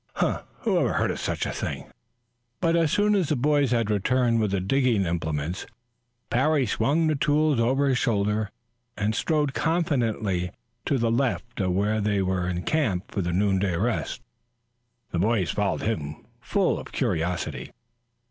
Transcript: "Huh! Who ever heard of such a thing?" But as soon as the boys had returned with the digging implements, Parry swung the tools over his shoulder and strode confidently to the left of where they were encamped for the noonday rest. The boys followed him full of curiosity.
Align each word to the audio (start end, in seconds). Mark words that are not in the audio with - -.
"Huh! 0.15 0.41
Who 0.61 0.79
ever 0.79 0.93
heard 0.93 1.11
of 1.11 1.19
such 1.19 1.45
a 1.45 1.51
thing?" 1.51 1.85
But 2.59 2.75
as 2.75 2.91
soon 2.91 3.13
as 3.13 3.29
the 3.29 3.35
boys 3.35 3.69
had 3.69 3.91
returned 3.91 4.39
with 4.39 4.49
the 4.49 4.59
digging 4.59 5.05
implements, 5.05 5.67
Parry 6.31 6.65
swung 6.65 7.05
the 7.05 7.13
tools 7.13 7.59
over 7.59 7.87
his 7.87 7.99
shoulder 7.99 8.49
and 8.97 9.13
strode 9.13 9.53
confidently 9.53 10.49
to 10.87 10.97
the 10.97 11.11
left 11.11 11.59
of 11.59 11.73
where 11.73 12.01
they 12.01 12.19
were 12.19 12.49
encamped 12.49 13.13
for 13.13 13.21
the 13.21 13.31
noonday 13.31 13.75
rest. 13.77 14.23
The 15.11 15.19
boys 15.19 15.51
followed 15.51 15.83
him 15.83 16.25
full 16.39 16.79
of 16.79 16.91
curiosity. 16.91 17.69